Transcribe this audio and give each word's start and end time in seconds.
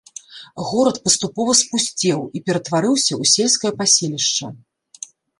Горад 0.67 0.95
паступова 1.07 1.51
спусцеў 1.59 2.19
і 2.39 2.41
ператварыўся 2.47 3.13
ў 3.21 3.31
сельскае 3.33 3.71
паселішча. 3.83 4.47